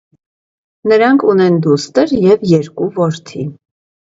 [0.91, 3.47] Նրանք ունեն դուստր և երկու որդի։